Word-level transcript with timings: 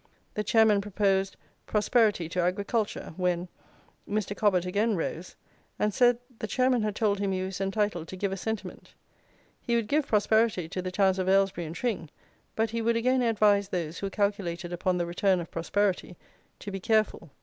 "The 0.33 0.43
Chairman 0.43 0.81
proposed 0.81 1.37
'Prosperity 1.67 2.27
to 2.29 2.39
Agriculture,' 2.41 3.13
when 3.17 3.49
"Mr. 4.09 4.35
Cobbett 4.35 4.65
again 4.65 4.95
rose, 4.95 5.35
and 5.77 5.93
said 5.93 6.17
the 6.39 6.47
Chairman 6.47 6.81
had 6.81 6.95
told 6.95 7.19
him 7.19 7.31
he 7.31 7.43
was 7.43 7.61
entitled 7.61 8.07
to 8.07 8.15
give 8.15 8.31
a 8.31 8.35
sentiment. 8.37 8.95
He 9.61 9.75
would 9.75 9.87
give 9.87 10.07
prosperity 10.07 10.67
to 10.69 10.81
the 10.81 10.89
towns 10.89 11.19
of 11.19 11.29
Aylesbury 11.29 11.67
and 11.67 11.75
Tring; 11.75 12.09
but 12.55 12.71
he 12.71 12.81
would 12.81 12.95
again 12.95 13.21
advise 13.21 13.69
those 13.69 13.99
who 13.99 14.09
calculated 14.09 14.73
upon 14.73 14.97
the 14.97 15.05
return 15.05 15.39
of 15.39 15.51
prosperity, 15.51 16.17
to 16.61 16.71
be 16.71 16.79
careful. 16.79 17.29